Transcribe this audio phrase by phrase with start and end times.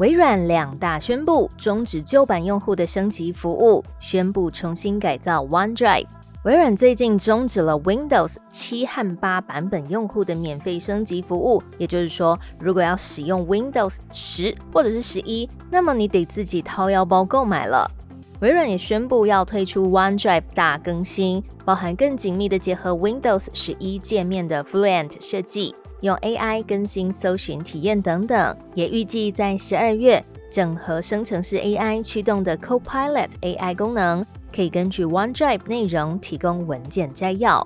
[0.00, 6.06] 微软两大宣布终止旧版用户的升级服务，宣布重新改造 OneDrive。
[6.44, 17.86] 微软最近终止了 Windows 七和八版本用户的免费升级服务，也就是说，如果要使用 Windows 十或者是十一，那么你得自己掏腰包购买了。
[18.40, 25.74] 微软也宣布要推出 OneDrive 大更新，包含更紧密的结合 Windows 十一界面的 Fluent 设计。
[26.00, 37.64] 用 AI 更新搜寻体验等等，也预计在十二月整合生成式 AI 驱动的 Copilot AI 功能，可以根据 OneDrive 内容提供文件摘要。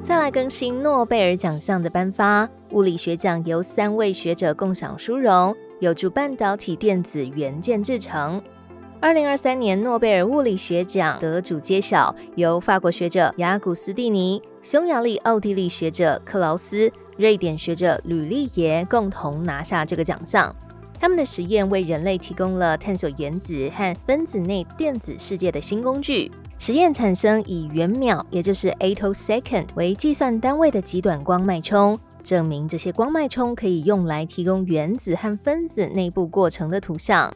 [0.00, 8.42] 再来更新诺贝尔奖项的颁发，物理学奖由三位学者共享殊荣，有助半导体电子元件制成。
[8.98, 20.54] 二零二三年诺贝尔物理学奖得主揭晓，由法国学者雅古斯蒂尼、匈牙利、奥地利学者克劳斯、瑞典学者吕利耶共同拿下这个奖项。
[21.00, 26.30] 他们的实验为人类提供了探索原子和分子内电子世界的新工具。
[26.58, 37.32] 实验产生以元秒，也就是 attosecond 为计算单位的极短光脉冲，证明这些光脉冲可以用来提供原子和分子内部过程的图像。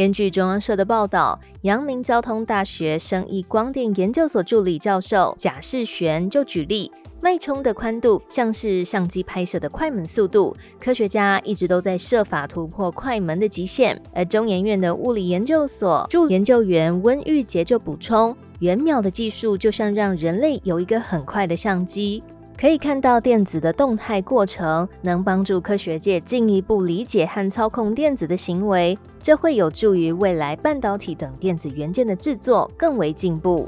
[0.00, 14.00] 根据中央社的报道，阳明交通大学生意光电研究所助理教授贾世璇就举例，脉冲的宽度像是相机拍摄的快门速度，科学家一直都在设法突破快门的极限。
[14.14, 22.22] 而中研院的物理研究所助研究员温玉杰就补充，元秒的技术就像让人类有一个很快的相机。
[22.60, 33.66] 可以看到电子的动态过程，能帮助科学界进一步理解和操控电子的行为，这会有助于未来半导体等电子元件的制作更为进步。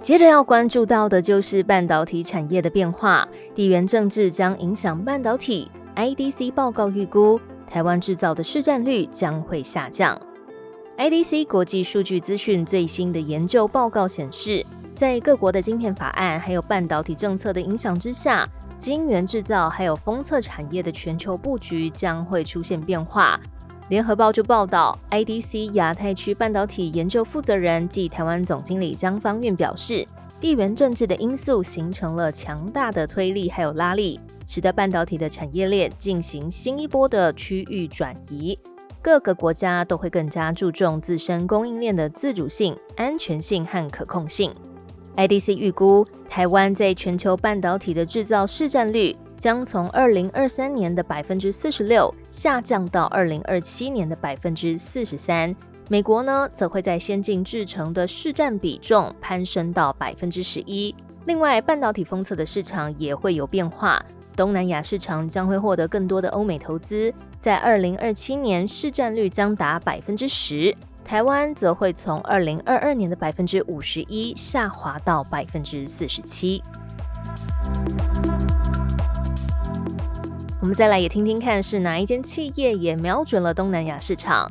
[0.00, 5.68] 接着要关注到的就是半导体产业的变化，地缘政治将影响半导体。
[5.96, 10.16] IDC 报告预估，台湾制造的市占率将会下降。
[10.96, 14.64] IDC 国际数据资讯最新的研究报告显示。
[14.94, 18.48] 在各国的晶片法案还有半导体政策的影响之下，
[18.78, 23.40] 晶圆制造还有封测产业的全球布局将会出现变化。
[23.88, 30.06] 联合报就报道，IDC 亚太区半导体研究负责人暨台湾总经理江方院表示，
[30.40, 38.58] 地缘政治的因素形成了强大的推力还有拉力，使得半导体的产业链进行新一波的区域转移。
[39.02, 44.54] 各个国家都会更加注重自身供应链的自主性、安全性和可控性。
[45.16, 55.54] IDC 预估，台湾在全球半导体的制造市占率将从二零二三年的百分之四十六下降到二零二七年的百分之四十三。
[55.90, 60.94] 美国呢，则会在先进制程的市占比重攀升到百分之十一。
[61.26, 64.02] 另外，半导体封测的市场也会有变化，
[64.34, 70.74] 东南亚市场将会获得更多的欧美投资，在二零二七年市占率将达百分之十。
[71.04, 76.62] 台湾则会从二零二二年的百分之五十一下滑到百分之四十七。
[80.60, 84.50] 我们再来也听听看，是哪一间企业也瞄准了东南亚市场？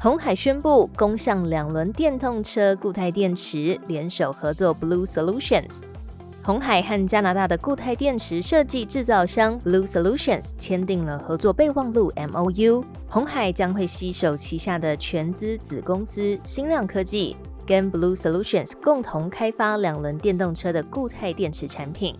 [0.00, 5.80] 红海宣布攻向两轮电动车固态电池，联手合作 Blue Solutions。
[6.48, 12.82] 红海和加拿大的固态电池设计制造商 Blue Solutions 签订了合作备忘录 （MOU）。
[13.06, 17.36] 红海将会携手旗下的全资子公司新亮科技，
[17.66, 22.16] 跟 Blue Solutions 共同开发两轮电动车的固态电池产品。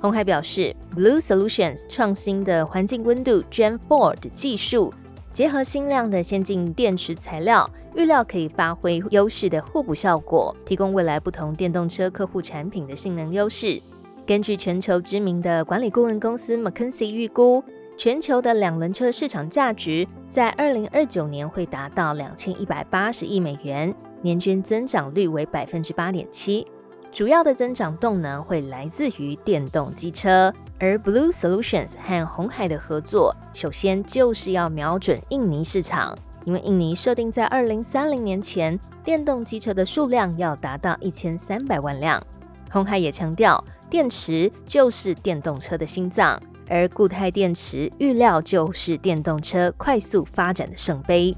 [0.00, 4.92] 红海表示，Blue Solutions 创新的环境温度 Gen 4的技术。
[5.32, 13.80] 结合新量的先进电池材料，预料可以发挥优势的互补效果，提供未来不同电动车客户产品的性能优势。
[14.26, 17.62] 根据全球知名的管理顾问公司 McKinsey 预估，
[17.96, 26.66] 全球的两轮车市场价值在二零二九年会达到两千一百八十亿美元，年均增长率为百分之八点七。
[27.12, 30.52] 主要的增长动能会来自于电动机车。
[30.80, 36.16] 而 Blue Solutions 和红海的合作，首先就是要瞄准印尼市场，
[36.46, 42.20] 因为印尼设定在二零三零年前，电动机车的数量要达到一千三百万辆。
[42.72, 51.36] 红海也强调，电池就是电动车的心脏，而固态电池预料就是电动车快速发展的圣杯。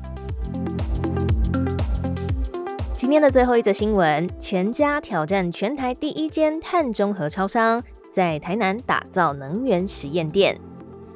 [2.94, 7.82] 今天的最后一则新闻：全家挑战全台第一间碳中和超商，
[8.12, 10.60] 在台南打造能源实验店。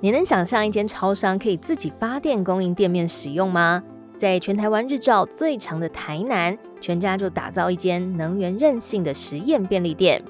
[0.01, 3.83] 你能想象一间超商可以自己发电供应店面使用吗？
[4.17, 10.23] 在全台湾日照最长的台南，全家就打造一间能源韧性的实验便利店。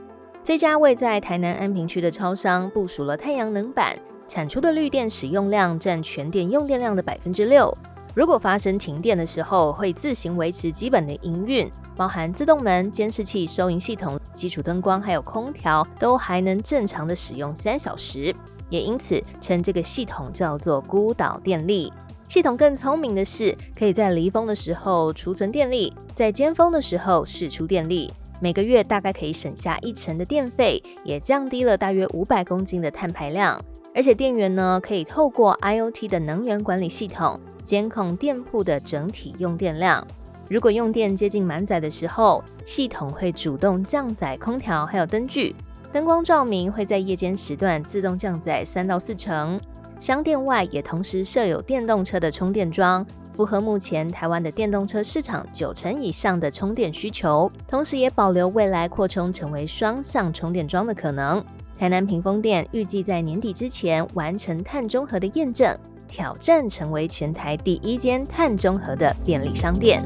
[0.42, 3.96] 这家位在台南安平区的超商部署了太阳能板，
[4.26, 7.72] 产出的绿电使用量占全店用电量的百分之六。
[8.16, 18.34] 如果发生停电的时候，会自行维持基本的营运，包含自动门、监视器、收银系统、基础灯光，还有空调，都还能正常的使用三小时。
[18.70, 21.92] 也因此称这个系统叫做孤岛电力。
[22.26, 28.10] 系统更聪明的是，可以在离峰的时候储存电力，在尖峰的时候释出电力。
[28.40, 33.62] 每个月大概可以省下一成的电费，也降低了大约五百公斤的碳排量。
[33.94, 37.38] 而且电源呢，可以透过 IOT 的能源管理系统。
[37.66, 40.06] 监控店铺的整体用电量，
[40.48, 45.52] 如果用电接近满载的时候，系统会主动降载空调，还有灯具、
[45.92, 49.60] 灯光照明会在夜间时段自动降载三到四成。
[49.98, 61.44] 商店外也同时设有电动车的充电桩，符合目前台湾的电动车市场九成以上的充电需求，同时也保留未来扩充成为双向充电桩的可能。
[61.76, 65.76] 台南屏风店预计在年底之前完成碳中和的验证。
[66.08, 70.02] 挑战成为全台第一间碳中和的便利商店。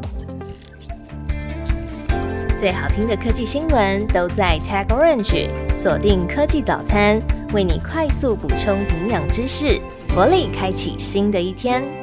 [2.59, 7.19] 最好听的科技新闻都在 Tag Orange，锁定科技早餐，
[7.55, 9.81] 为你快速补充营养知识，
[10.15, 12.00] 活力开启新的一天。